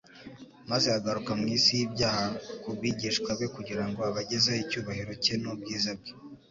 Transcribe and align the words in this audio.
maze 0.69 0.87
agaruka 0.97 1.31
mu 1.39 1.45
isi 1.57 1.71
y'ibyaha 1.79 2.25
ku 2.61 2.69
bigishwa 2.79 3.29
be 3.39 3.47
kugira 3.55 3.83
ngo 3.87 3.99
abagezeho 4.09 4.59
icyubahiro 4.63 5.13
cye 5.23 5.33
n'ubwiza 5.41 5.91
bwe. 5.99 6.11